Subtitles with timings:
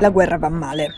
[0.00, 0.94] La guerra va male.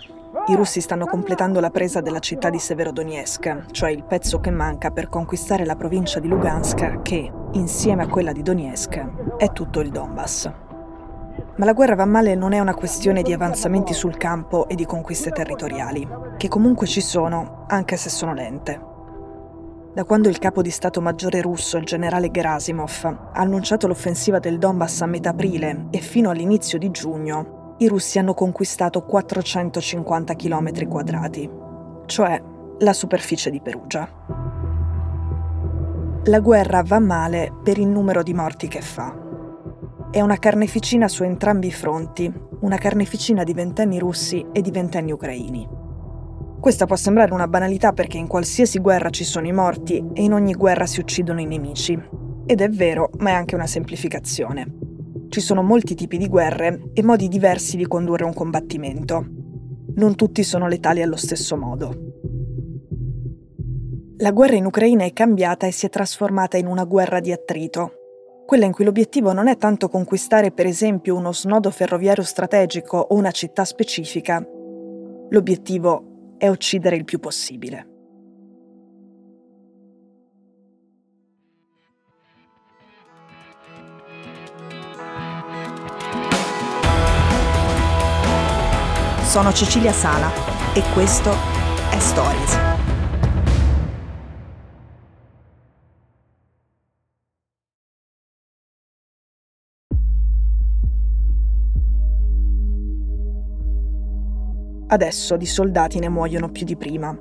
[0.49, 4.91] I russi stanno completando la presa della città di Severodonetsk, cioè il pezzo che manca
[4.91, 9.89] per conquistare la provincia di Lugansk che, insieme a quella di Donetsk, è tutto il
[9.89, 10.51] Donbass.
[11.57, 14.85] Ma la guerra va male non è una questione di avanzamenti sul campo e di
[14.85, 16.07] conquiste territoriali,
[16.37, 18.89] che comunque ci sono, anche se sono lente.
[19.95, 24.59] Da quando il capo di Stato Maggiore russo, il generale Gerasimov, ha annunciato l'offensiva del
[24.59, 30.87] Donbass a metà aprile e fino all'inizio di giugno, i russi hanno conquistato 450 km
[30.87, 31.51] quadrati,
[32.05, 32.43] cioè
[32.79, 34.07] la superficie di Perugia.
[36.25, 39.17] La guerra va male per il numero di morti che fa.
[40.11, 45.13] È una carneficina su entrambi i fronti, una carneficina di ventenni russi e di ventenni
[45.13, 45.67] ucraini.
[46.61, 50.35] Questa può sembrare una banalità perché in qualsiasi guerra ci sono i morti e in
[50.35, 51.99] ogni guerra si uccidono i nemici.
[52.45, 54.90] Ed è vero, ma è anche una semplificazione.
[55.31, 59.25] Ci sono molti tipi di guerre e modi diversi di condurre un combattimento.
[59.95, 61.95] Non tutti sono letali allo stesso modo.
[64.17, 67.93] La guerra in Ucraina è cambiata e si è trasformata in una guerra di attrito.
[68.45, 73.15] Quella in cui l'obiettivo non è tanto conquistare per esempio uno snodo ferroviario strategico o
[73.15, 74.45] una città specifica.
[75.29, 77.90] L'obiettivo è uccidere il più possibile.
[89.31, 90.29] Sono Cecilia Sala
[90.75, 92.59] e questo è Stories.
[104.89, 107.17] Adesso di soldati ne muoiono più di prima.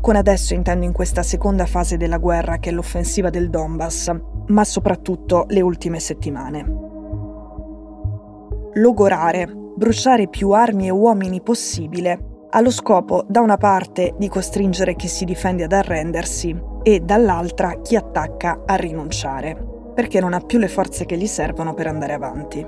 [0.00, 4.64] Con adesso intendo in questa seconda fase della guerra che è l'offensiva del Donbass, ma
[4.64, 6.64] soprattutto le ultime settimane.
[8.72, 15.06] Logorare bruciare più armi e uomini possibile, allo scopo da una parte di costringere chi
[15.06, 19.56] si difende ad arrendersi e dall'altra chi attacca a rinunciare,
[19.94, 22.66] perché non ha più le forze che gli servono per andare avanti.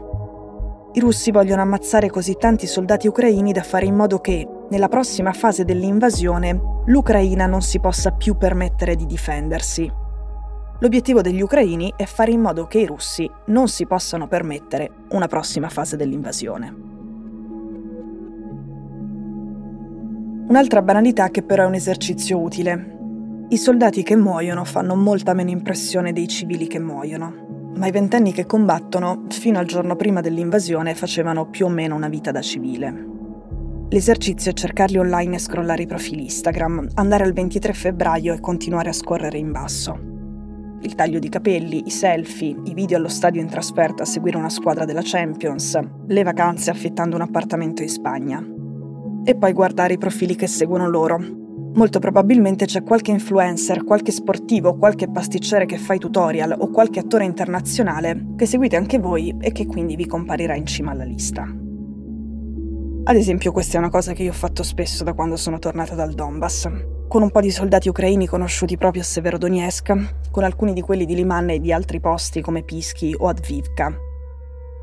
[0.92, 5.32] I russi vogliono ammazzare così tanti soldati ucraini da fare in modo che, nella prossima
[5.32, 9.92] fase dell'invasione, l'Ucraina non si possa più permettere di difendersi.
[10.78, 15.26] L'obiettivo degli ucraini è fare in modo che i russi non si possano permettere una
[15.26, 16.90] prossima fase dell'invasione.
[20.50, 23.46] Un'altra banalità che però è un esercizio utile.
[23.50, 28.32] I soldati che muoiono fanno molta meno impressione dei civili che muoiono, ma i ventenni
[28.32, 33.06] che combattono, fino al giorno prima dell'invasione, facevano più o meno una vita da civile.
[33.90, 38.88] L'esercizio è cercarli online e scrollare i profili Instagram, andare al 23 febbraio e continuare
[38.88, 39.96] a scorrere in basso.
[40.80, 44.50] Il taglio di capelli, i selfie, i video allo stadio in trasferta a seguire una
[44.50, 45.78] squadra della Champions,
[46.08, 48.58] le vacanze affittando un appartamento in Spagna
[49.24, 51.18] e poi guardare i profili che seguono loro.
[51.72, 56.98] Molto probabilmente c'è qualche influencer, qualche sportivo, qualche pasticcere che fa i tutorial o qualche
[56.98, 61.42] attore internazionale che seguite anche voi e che quindi vi comparirà in cima alla lista.
[63.02, 65.94] Ad esempio questa è una cosa che io ho fatto spesso da quando sono tornata
[65.94, 66.68] dal Donbass,
[67.08, 71.14] con un po' di soldati ucraini conosciuti proprio a Severodonetsk, con alcuni di quelli di
[71.14, 73.92] Liman e di altri posti come Pisky o Advivka,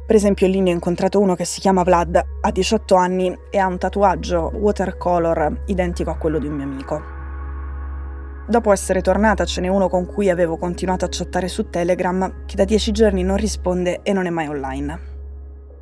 [0.07, 3.57] per esempio lì ne ho incontrato uno che si chiama Vlad, ha 18 anni e
[3.57, 7.01] ha un tatuaggio watercolor identico a quello di un mio amico.
[8.47, 12.55] Dopo essere tornata ce n'è uno con cui avevo continuato a chattare su Telegram che
[12.55, 14.99] da 10 giorni non risponde e non è mai online.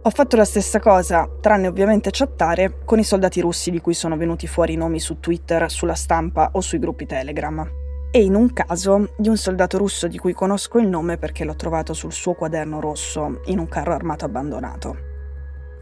[0.02, 4.18] Ho fatto la stessa cosa, tranne ovviamente chattare, con i soldati russi di cui sono
[4.18, 7.84] venuti fuori i nomi su Twitter, sulla stampa o sui gruppi Telegram
[8.16, 11.58] e in un caso di un soldato russo di cui conosco il nome perché l'ho
[11.58, 14.96] trovato sul suo quaderno rosso in un carro armato abbandonato.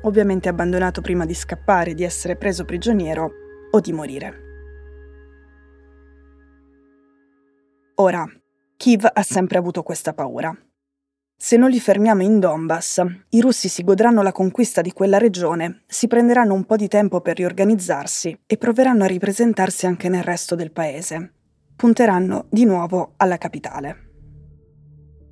[0.01, 3.31] Ovviamente abbandonato prima di scappare, di essere preso prigioniero
[3.69, 4.33] o di morire.
[7.97, 8.25] Ora,
[8.77, 10.51] Kiev ha sempre avuto questa paura.
[11.37, 15.83] Se non li fermiamo in Donbass, i russi si godranno la conquista di quella regione,
[15.85, 20.55] si prenderanno un po' di tempo per riorganizzarsi e proveranno a ripresentarsi anche nel resto
[20.55, 21.33] del paese
[21.83, 24.11] punteranno di nuovo alla capitale.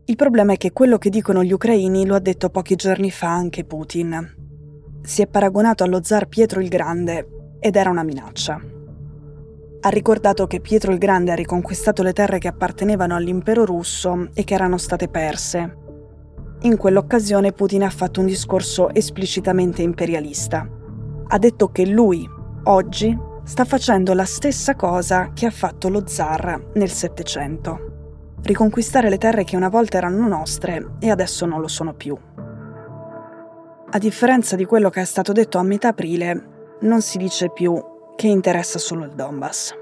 [0.03, 3.29] Il problema è che quello che dicono gli ucraini lo ha detto pochi giorni fa
[3.29, 4.99] anche Putin.
[5.01, 8.59] Si è paragonato allo zar Pietro il Grande ed era una minaccia.
[9.79, 14.43] Ha ricordato che Pietro il Grande ha riconquistato le terre che appartenevano all'impero russo e
[14.43, 15.77] che erano state perse.
[16.63, 20.69] In quell'occasione Putin ha fatto un discorso esplicitamente imperialista.
[21.27, 22.29] Ha detto che lui,
[22.63, 23.17] oggi,
[23.51, 28.35] sta facendo la stessa cosa che ha fatto lo zar nel Settecento.
[28.43, 32.17] Riconquistare le terre che una volta erano nostre e adesso non lo sono più.
[33.93, 37.77] a differenza di quello che è stato detto a metà aprile, non si dice più
[38.15, 39.75] che interessa solo il Donbass.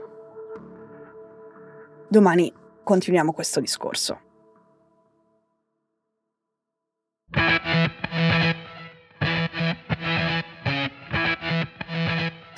[2.08, 2.52] Domani
[2.84, 4.29] continuiamo questo discorso.